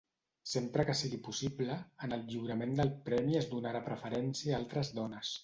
[0.51, 1.75] Sempre que sigui possible,
[2.07, 5.37] en el lliurament del premi es donarà preferència a altres dones.